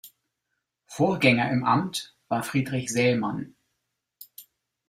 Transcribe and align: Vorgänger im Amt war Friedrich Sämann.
Vorgänger 0.87 1.51
im 1.51 1.63
Amt 1.63 2.15
war 2.27 2.41
Friedrich 2.41 2.91
Sämann. 2.91 3.53